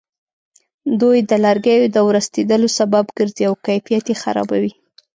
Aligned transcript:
دوی 1.01 1.17
د 1.29 1.31
لرګیو 1.45 1.83
د 1.95 1.97
ورستېدلو 2.07 2.67
سبب 2.79 3.05
ګرځي 3.17 3.43
او 3.49 3.53
کیفیت 3.65 4.05
یې 4.11 4.15
خرابوي. 4.23 4.73